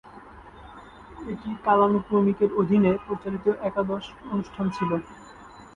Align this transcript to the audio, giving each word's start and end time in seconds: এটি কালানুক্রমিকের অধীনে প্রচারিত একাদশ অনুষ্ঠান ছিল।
এটি 1.25 1.49
কালানুক্রমিকের 1.65 2.51
অধীনে 2.59 2.91
প্রচারিত 3.05 3.45
একাদশ 3.61 4.03
অনুষ্ঠান 4.31 4.65
ছিল। 4.69 4.91